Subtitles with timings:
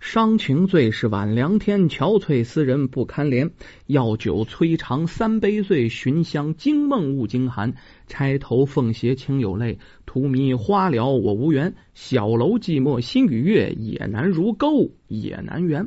[0.00, 3.50] 伤情最是晚凉天，憔悴思人不堪怜。
[3.86, 7.74] 药酒催肠三杯醉，寻香惊梦误惊寒。
[8.06, 11.74] 钗头凤斜情有泪，荼蘼花了我无缘。
[11.92, 15.86] 小楼寂寞心与月，也难如钩也难圆。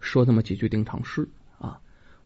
[0.00, 1.28] 说这么几句定场诗
[1.58, 1.78] 啊。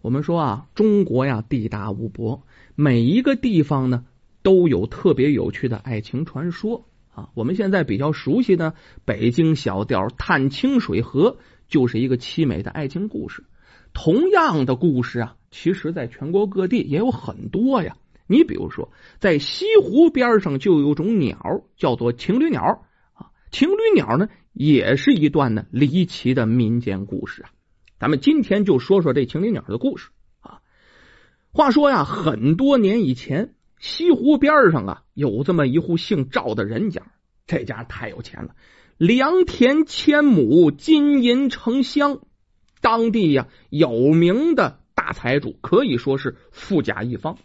[0.03, 2.45] 我们说啊，中国呀，地大物博，
[2.77, 4.05] 每一个地方呢，
[4.43, 6.87] 都有特别有趣的爱情传说。
[7.17, 8.75] 啊，我们现在比较熟悉的
[9.07, 11.31] 北京小调《探清水河》
[11.67, 13.47] 就是一个凄美的爱情故事。
[13.95, 17.97] 同样的故事啊，其实在全国各地也有很多呀。
[18.27, 22.85] 你比如说，在西湖边上就有种鸟叫做情侣鸟
[23.15, 27.51] 啊，情侣鸟呢也是一段呢离奇的民间故事啊。
[27.99, 30.11] 咱们今天就说说这情侣鸟的故事
[30.41, 30.61] 啊。
[31.51, 33.55] 话说呀，很多年以前。
[33.79, 37.03] 西湖边上啊，有这么一户姓赵的人家，
[37.47, 38.55] 这家太有钱了，
[38.97, 42.21] 良田千亩，金银成箱，
[42.81, 47.39] 当地呀有名的大财主，可以说是富甲一方。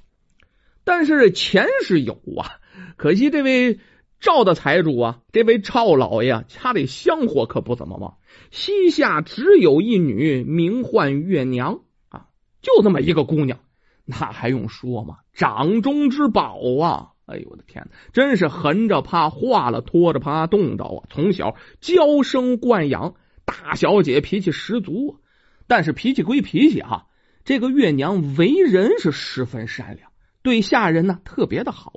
[0.83, 2.59] 但是钱是有啊，
[2.97, 3.79] 可惜这位
[4.19, 8.17] 赵的财主啊，这位赵老爷家里香火可不怎么旺，
[8.49, 12.27] 膝下只有一女，名唤月娘啊，
[12.61, 13.59] 就这么一个姑娘。
[14.05, 15.17] 那还用说吗？
[15.33, 17.09] 掌中之宝啊！
[17.25, 21.03] 哎呦我的天，真是横着怕化了，拖着怕冻着啊！
[21.09, 25.19] 从小娇生惯养，大小姐脾气十足。
[25.67, 27.07] 但是脾气归脾气哈，
[27.45, 31.93] 这个月娘为人是十分善良，对下人呢特别的好。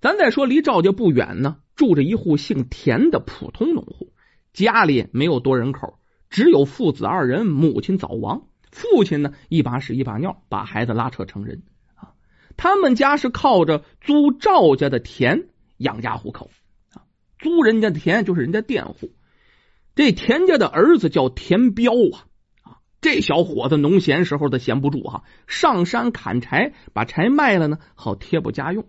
[0.00, 4.14] 咱再说离赵家不远呢，住着一户姓田的普通农户，
[4.54, 5.98] 家里没有多人口，
[6.30, 8.48] 只有父子二人，母亲早亡。
[8.72, 11.62] 父亲呢，一把屎一把尿，把孩子拉扯成人
[11.94, 12.14] 啊。
[12.56, 16.50] 他们家是靠着租赵家的田养家糊口
[16.94, 17.04] 啊，
[17.38, 19.12] 租人家的田就是人家佃户。
[19.94, 22.24] 这田家的儿子叫田彪啊
[22.62, 28.86] 啊，这小伙子农闲时候他闲不住哈，上山砍柴，把柴卖了呢，好贴补家用。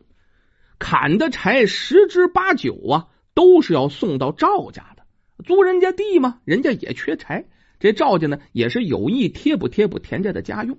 [0.79, 5.03] 砍的柴十之八九啊，都是要送到赵家的。
[5.43, 7.45] 租人家地嘛，人家也缺柴。
[7.83, 10.77] 这赵家呢，也是有意贴补贴补田家的家用。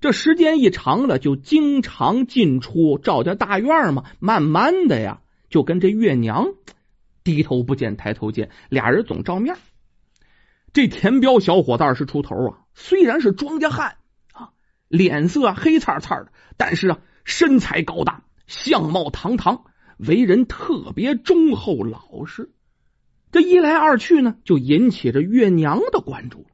[0.00, 4.02] 这时间一长了，就经常进出赵家大院嘛。
[4.18, 6.48] 慢慢的呀，就跟这月娘
[7.22, 9.54] 低头不见抬头见，俩人总照面。
[10.72, 13.98] 这田彪小伙子二十出头啊，虽然是庄稼汉
[14.32, 14.50] 啊，
[14.88, 19.66] 脸色黑灿灿的，但是啊，身材高大，相貌堂堂，
[19.98, 22.50] 为人特别忠厚老实。
[23.30, 26.46] 这一来二去呢，就引起这月娘的关注。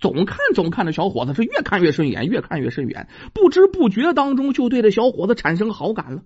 [0.00, 3.08] 总看总看，这小伙子是越看越顺眼，越看越顺眼。
[3.34, 6.22] 不知不觉当中，就对这小伙子产生好感了。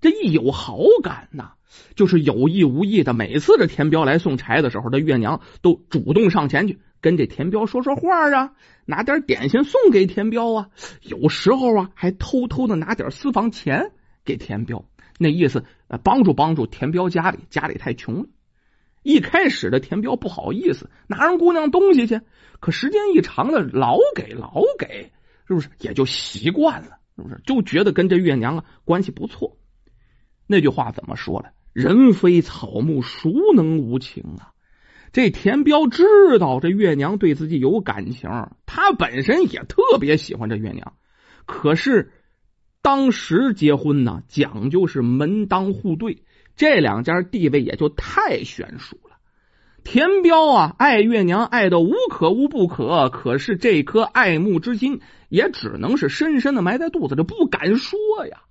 [0.00, 1.52] 这一有好感呐，
[1.94, 8.52] 就是有意无意的，每次这田彪来送柴的时候，这月娘都主动上前去跟这田彪说说话啊，
[8.86, 10.70] 拿点点心送给田彪啊。
[11.02, 13.92] 有时候啊，还偷偷的拿点私房钱
[14.24, 14.86] 给田彪，
[15.18, 15.64] 那意思
[16.02, 18.26] 帮助帮助田彪家里，家里太穷了。
[19.02, 22.20] 一开始的田彪不好意思拿人姑娘东西去，
[22.60, 25.10] 可时间一长了，老给老给，
[25.48, 26.98] 是不是也就习惯了？
[27.16, 29.56] 是不是就觉得跟这月娘啊关系不错？
[30.46, 31.50] 那句话怎么说了？
[31.72, 34.52] 人非草木，孰能无情啊？
[35.12, 36.04] 这田彪知
[36.38, 38.28] 道这月娘对自己有感情，
[38.66, 40.94] 他本身也特别喜欢这月娘，
[41.46, 42.12] 可是
[42.82, 46.22] 当时结婚呢，讲究是门当户对。
[46.56, 49.16] 这两家地位也就太悬殊了。
[49.82, 55.00] 田彪啊，爱月娘爱的无可无不可，可是这颗爱慕之心
[55.30, 58.42] 也只能是深深的埋在肚子里，不敢说呀，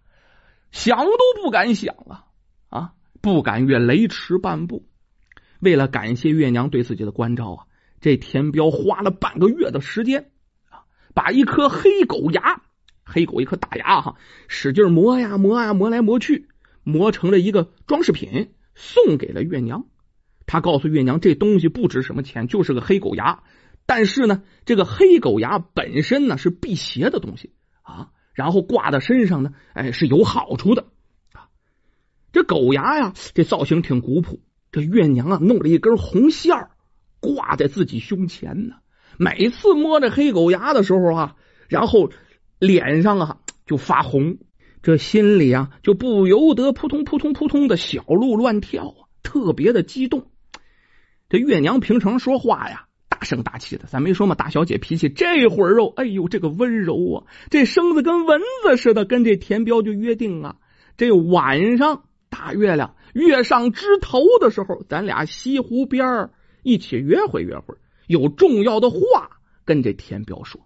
[0.72, 2.26] 想都不敢想啊
[2.70, 4.88] 啊，不敢越雷池半步。
[5.60, 7.66] 为了感谢月娘对自己的关照啊，
[8.02, 10.32] 这田彪花了半个月的时间
[10.70, 10.82] 啊，
[11.14, 12.64] 把一颗黑狗牙，
[13.04, 14.16] 黑狗一颗大牙哈，
[14.48, 16.48] 使劲磨呀磨呀磨来磨去。
[16.90, 19.86] 磨成了一个装饰品，送给了月娘。
[20.46, 23.44] 他告诉月娘，这东西不值什么钱，就是个黑狗牙。
[23.86, 30.86] 但是呢，这个黑狗牙本身呢是辟邪的东西啊，然后挂在身上呢，哎是有好处的
[31.34, 31.50] 啊。
[32.32, 34.42] 这狗牙呀，这造型挺古朴。
[34.72, 36.72] 这月娘啊，弄了一根红线儿
[37.20, 38.76] 挂在自己胸前呢。
[39.18, 41.36] 每次摸这黑狗牙的时候啊，
[41.68, 42.12] 然后
[42.60, 44.38] 脸上啊就发红。
[44.82, 50.32] 这心里啊，就不由得扑通扑通扑通的小鹿乱跳啊，特别的激动。
[51.28, 55.10] 这月娘平常说话呀，大声大气的，咱没说嘛，大小姐脾气。
[55.10, 60.56] 这会儿哦，哎呦，这个温柔啊，这声子跟蚊子似的，跟这田彪就约定啊，
[60.98, 66.32] 这晚上大月亮月上枝头的时候，咱俩西湖边儿
[66.64, 67.76] 一起约会约会，
[68.08, 68.98] 有重要的话
[69.66, 70.62] 跟这田彪说。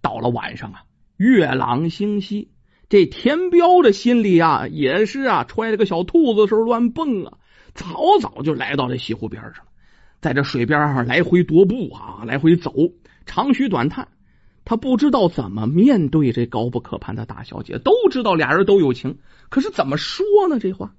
[0.00, 0.82] 到了晚上啊，
[1.16, 2.50] 月朗星稀，
[2.92, 7.38] 这田彪的心里啊也是啊揣着个小兔子时候乱蹦啊，
[7.72, 9.70] 早早就来到这西湖边上了，
[10.20, 12.70] 在这水边上来回踱步啊，来回走，
[13.24, 14.08] 长吁短叹。
[14.66, 19.16] 他不知道怎么面对这高不可攀的大小姐，都知道俩人都有情，
[19.48, 20.58] 可是怎么说呢？
[20.58, 20.94] 这话，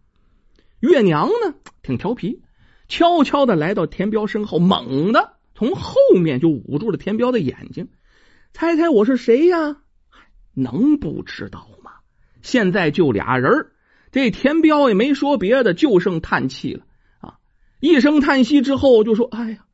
[0.80, 1.54] 月娘呢
[1.84, 2.42] 挺调皮，
[2.88, 7.88] 悄悄的来到田彪身后，猛的从后面就捂住了田彪的眼睛。
[8.52, 9.78] 猜猜我是谁呀？
[10.56, 11.68] 能不知道？
[12.44, 13.72] 现在就俩人，
[14.12, 16.84] 这田彪也没说别的，就剩叹气了
[17.20, 17.40] 啊！
[17.80, 19.66] 一声叹息之后，就说：“哎呀，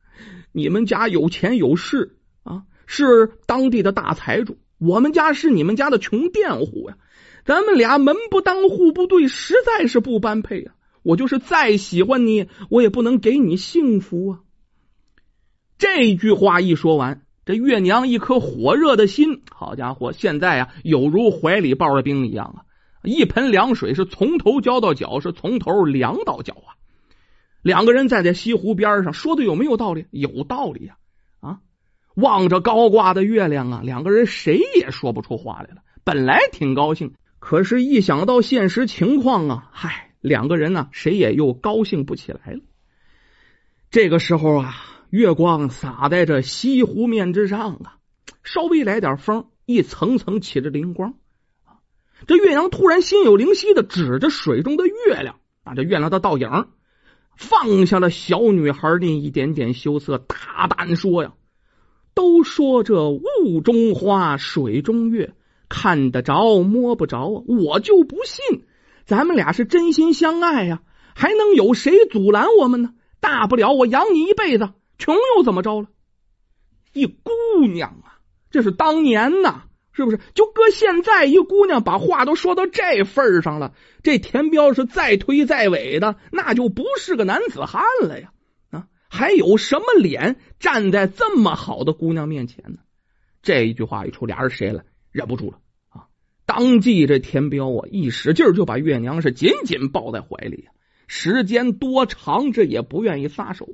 [0.52, 6.96] 你们家有钱有势啊。”是当地的大财主，我们家是你们家的穷佃户呀，
[7.44, 10.74] 咱们俩门不当户不对，实在是不般配啊！
[11.02, 14.40] 我就是再喜欢你，我也不能给你幸福啊！
[15.78, 22.58] 这句话一说完，这月娘一颗火热的心，好家伙，现在啊，有如怀里抱着冰一样啊！
[23.02, 26.76] 一盆凉水是从头浇到脚，是从头凉到脚啊！
[27.62, 30.06] 两个人站在西湖边上，说的有没有道理？
[30.10, 30.96] 有道理呀！
[31.40, 31.60] 啊
[32.14, 35.82] 望着高挂的月亮啊，两个人谁也说不出话来了。
[36.04, 42.60] 本来挺高兴，可是一想到现实情况啊，嗨，两个人呢，谁也又高兴不起来了。
[43.90, 44.74] 这个时候啊，
[45.10, 47.98] 月光洒在这西湖面之上啊，
[48.44, 51.14] 稍微来点风，一层层起着灵光。
[52.28, 56.68] 这岳阳突然心有灵犀的指着水中的月亮啊，这月亮的倒影，
[57.36, 61.32] 放下了小女孩那一点点羞涩，大胆说呀。
[62.14, 65.32] 都说这雾中花，水中月，
[65.68, 68.64] 看得着摸不着，我就不信，
[69.06, 70.82] 咱们俩是真心相爱呀，
[71.14, 72.90] 还能有谁阻拦我们呢？
[73.20, 74.70] 大不了我养你一辈子，
[75.00, 75.88] 穷又怎么着了？
[76.92, 77.32] 一姑
[77.72, 78.20] 娘啊，
[78.50, 79.62] 这是当年呐，
[79.92, 80.20] 是不是？
[80.34, 88.32] 就搁现在，一姑娘把话都说到这份上了，这田彪是再推再诿的，那就不是个男子汉了呀。
[88.70, 92.78] 啊还有什么脸站在这么好的姑娘面前呢？
[93.42, 94.84] 这一句话一出，俩人谁了？
[95.10, 95.58] 忍不住了
[95.88, 96.06] 啊！
[96.46, 100.68] 当即这田彪啊，一使劲就把月娘是紧紧抱在怀里
[101.08, 103.68] 时间多长，这也不愿意撒手。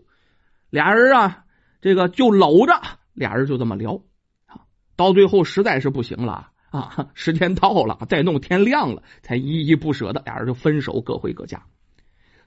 [0.76, 1.44] 俩人啊，
[1.81, 2.78] 这个就搂着，
[3.14, 4.02] 俩人就这么聊
[4.44, 4.61] 啊。
[4.94, 11.62] 到最后实在是不行了啊， 时间到了，再弄天亮了，才依依不舍的俩人就分手，各回各家。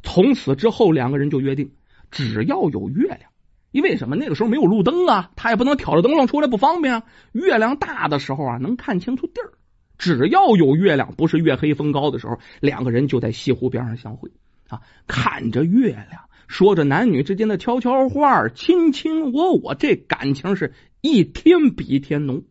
[0.04, 1.72] 从此之后，两个人就约定。
[2.12, 3.32] 只要有月亮，
[3.72, 4.16] 因为什么？
[4.16, 7.04] 那个时候没有路灯啊，他也不能挑着灯笼出来，不方便啊。
[7.32, 9.58] 月亮大的时候啊，能看清楚地儿。
[9.98, 14.30] 只要有月亮，不是月黑风高的时候，两个人就在西湖边上相会
[14.68, 22.44] 啊，看着月亮，说着男女之间的悄悄话，卿卿我我，这感情是一天比一天浓。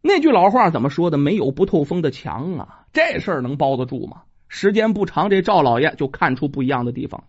[0.00, 1.18] 那句老话怎么说的？
[1.18, 4.22] 没有不透风的墙啊，这事儿能包得住吗？
[4.46, 7.24] 时间不长，这赵老爷就看出不一样的地方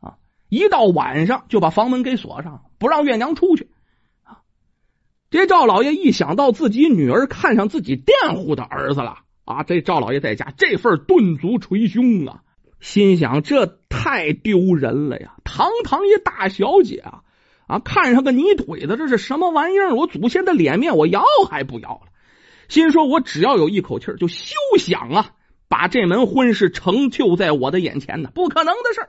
[0.00, 0.16] 啊。
[0.48, 3.68] 一到晚上就把房门给锁上，不让月娘出去。
[4.24, 4.42] 啊，
[5.30, 12.42] 这赵老爷一想到自己女儿看上自己佃户的儿子了，啊，这赵老爷在家这份顿足捶胸啊，
[12.80, 15.34] 心想这太丢人了呀！
[15.44, 17.22] 堂堂一大小姐啊，
[17.66, 19.94] 啊，看上个泥腿子，这是什么玩意儿？
[19.94, 22.12] 我祖先的脸面我要还不要了？
[22.68, 25.30] 心说，我只要有一口气就休想啊，
[25.68, 29.08] 把这门婚事成就在我的眼前呢，不可能的事儿。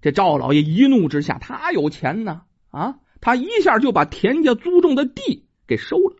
[0.00, 2.94] 这赵老爷一怒之下，他有钱呢啊！
[3.20, 6.14] 他一下就把田家租种的地给收了，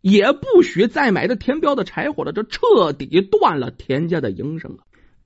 [0.00, 4.82] 也不许再买这田彪的柴火了，这彻底断了田家的营生啊！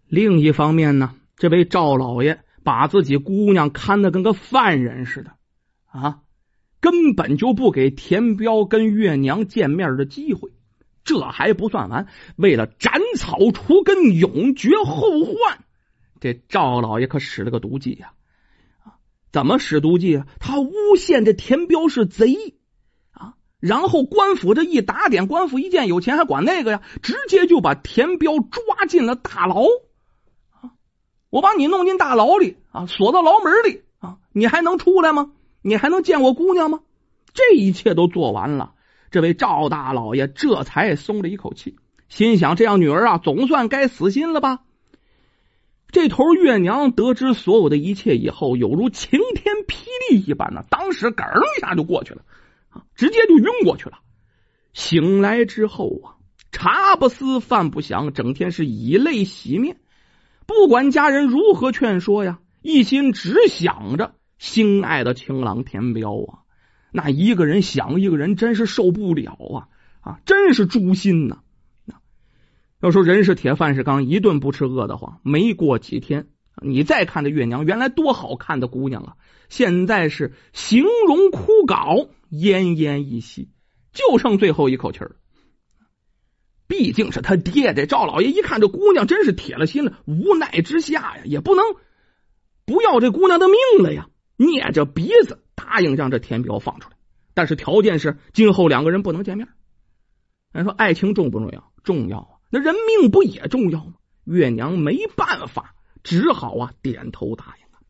[0.06, 5.32] 另一方面呢，这位赵老爷把自己姑娘看得跟个犯人似的
[5.86, 6.20] 啊，
[6.80, 10.50] 根本就不给田彪跟月娘见面的机会。
[11.04, 15.64] 这还不算完，为了斩草除根，永绝后患。
[16.20, 18.12] 这赵老爷可使了个毒计呀！
[18.84, 20.26] 啊，怎么使毒计啊？
[20.38, 22.54] 他诬陷这田彪是贼
[23.10, 29.64] 啊，然后官府这一打点，官府一见有钱还管那个呀，直接就把田彪抓进了大牢！
[31.32, 35.32] 我把你弄进大牢里啊，锁到牢门里啊，你还能出来吗？
[35.62, 36.80] 你还能见我姑娘吗？
[37.32, 38.74] 这一切都做完了，
[39.10, 41.76] 这位赵大老爷这才松了一口气，
[42.10, 44.58] 心想：这样女儿啊，总算该死心了吧？
[45.90, 51.24] 这头月娘得知所有的一切以后，有如晴天霹雳一般呢，当时梗
[51.56, 52.20] 一下就过去了，
[52.68, 54.00] 啊，直接就晕过去了。
[54.74, 56.20] 醒来之后啊，
[56.50, 59.78] 茶不思饭不想，整天是以泪洗面。
[60.58, 66.38] 不管家人如何劝说呀，一心只想着心爱的情郎田彪啊。
[66.92, 69.68] 那一个人想一个人，真是受不了啊
[70.00, 70.20] 啊！
[70.26, 71.38] 真是诛心呐！
[72.80, 75.20] 要说人是铁，饭是钢，一顿不吃饿得慌。
[75.22, 76.26] 没过几天，
[76.60, 79.16] 你再看这月娘，原来多好看的姑娘啊，
[79.48, 83.48] 现在是形容枯槁，奄奄一息，
[83.92, 85.16] 就剩最后一口气儿。
[86.72, 91.62] 毕竟是他爹，这赵老爷一看这姑娘，真是铁了心了，无奈之下呀，也不能
[92.64, 95.44] 不要这姑娘的命了呀，捏着鼻子。
[95.54, 96.96] 答应让这田彪放出来，
[97.34, 99.48] 但是条件是今后两个人不能见面。
[100.50, 101.72] 人说爱情重不重要？
[101.84, 102.40] 重要啊！
[102.48, 103.92] 那人命不也重要吗？
[104.24, 107.80] 月娘没办法，只好啊点头答应了。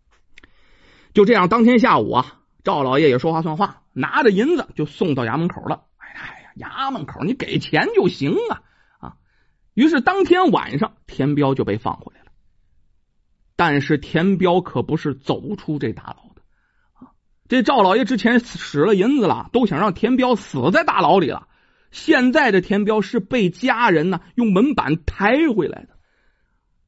[1.14, 5.84] 就这样，当天下午啊，赵老爷也说话算话，拿着银子就送到衙门口了。
[5.98, 8.62] 哎呀，衙门口你给钱就行啊啊！
[9.74, 12.32] 于是当天晚上，田彪就被放回来了。
[13.56, 16.42] 但是田彪可不是走出这大牢的
[16.94, 17.12] 啊。
[17.48, 21.48] 这赵老爷之前使了银子了，都想让田彪死在大牢里了。
[21.90, 25.90] 现在这田彪是被家人呢用门板抬回来的，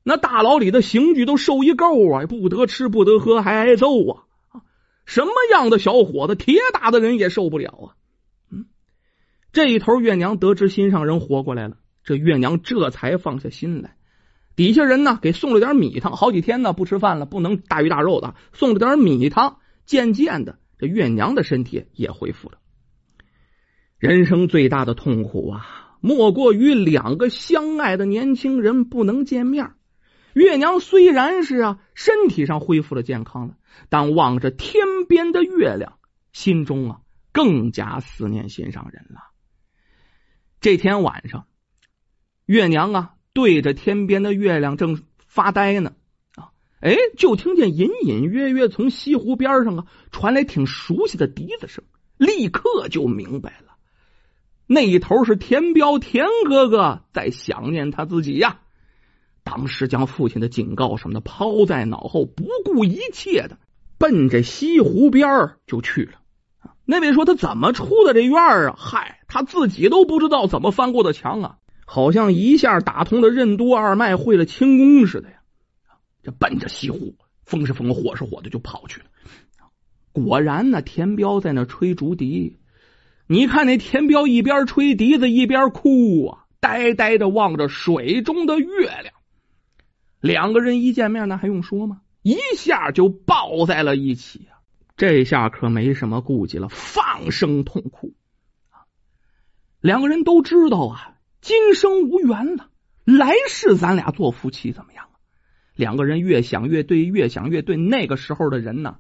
[0.03, 4.23] 那大牢里的刑具都受一够啊，不得吃不得喝，还挨揍啊！
[5.05, 7.87] 什么样的小伙子，铁打的人也受不了啊！
[8.51, 8.65] 嗯，
[9.53, 13.97] 这一头月娘得知心上人活过来了，这月娘这才放下心来。
[14.55, 19.59] 底下人呢给送了点米汤，好几天呢不吃饭了，不能大鱼大肉的，送了点米汤。
[19.87, 22.59] 渐渐的，这月娘的身体也恢复了。
[23.99, 29.73] 人生最大的痛苦啊，莫过于两个相爱的年轻人不能见面。
[30.33, 33.57] 月娘虽然是啊，身体上恢复了健康了，
[33.89, 35.99] 但望着天边的月亮，
[36.33, 37.01] 心中啊
[37.33, 39.21] 更加思念心上人了。
[40.61, 41.47] 这天晚上，
[42.47, 45.93] 月娘啊对着天边的月亮正发呆呢。
[46.37, 51.83] 啊哎，就听见隐隐约约从西湖边上啊传来挺熟悉的笛子声，
[52.19, 53.77] 立刻就明白了，
[54.67, 58.61] 那一头是田彪田哥哥在想念他自己呀。
[59.45, 63.59] 当时将父亲的警告什么的抛在脑后，不顾一切的
[63.99, 66.21] 奔着西湖边就去了。
[66.85, 68.75] 那位说他怎么出的这院啊？
[68.77, 75.37] 嗨，他自己都不知道怎么翻过的墙啊，好像一下打通了任督二脉，会了轻功似的呀。
[76.23, 79.07] 这奔着西湖，风是风，火是火的就跑去了。
[80.13, 82.59] 果然呢，田彪在那吹竹笛。
[83.27, 89.15] 你看那田彪一边吹笛子一边哭啊，呆呆的望着水中的月亮。
[90.21, 92.03] 两个人一见面，那还用说吗？
[92.23, 94.61] 一下就抱在了一起啊！
[94.97, 98.15] 这下可没什么顾忌了，放声痛哭。
[99.81, 101.14] 两个人都知道啊，
[101.45, 102.71] 今生无缘了，
[103.05, 105.11] 来世咱俩做夫妻怎么样？
[105.77, 107.77] 两个人越想越对，越想越对。
[107.77, 108.97] 那个时候的人呢，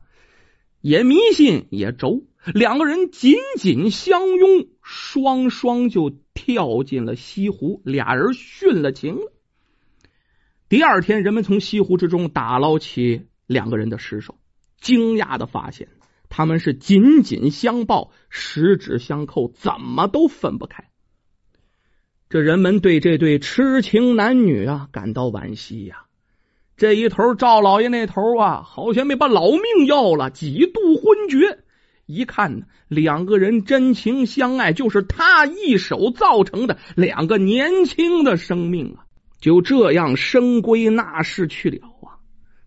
[0.82, 2.26] 也迷信也轴。
[2.52, 9.32] 两个人紧紧相拥，双双就跳进了西湖，俩人殉了情了。
[10.68, 14.36] 第二天，人们从西湖之中打捞起两个人的尸首，
[14.78, 15.88] 惊讶的发现
[16.28, 20.90] 他们是紧紧相抱，十指相扣，怎么都分不开。
[22.34, 26.06] 这人们对这对痴情男女啊感到惋惜呀。
[26.76, 31.60] 这一头赵老爷那头啊，好像没把老命要了，几度昏厥。
[32.06, 39.06] 一看，两个人真情相爱，就是他一手造成的两个年轻的生命啊，
[39.38, 42.18] 就这样生归那世去了啊。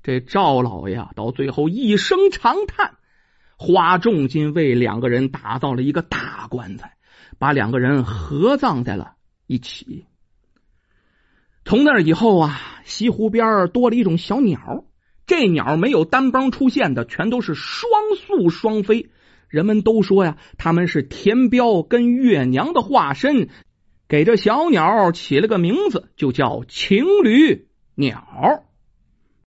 [0.01, 2.93] 这赵老爷到最后一声长叹，
[3.57, 6.93] 花重金为两个人打造了一个大棺材，
[7.37, 9.15] 把两个人合葬在了
[9.47, 10.05] 一起。
[11.65, 14.85] 从那以后啊，西湖边多了一种小鸟，
[15.25, 19.09] 这鸟没有单帮出现的，全都是双宿双飞。
[19.49, 23.49] 人们都说呀，他们是田彪跟月娘的化身，
[24.07, 28.65] 给这小鸟起了个名字，就叫情侣鸟。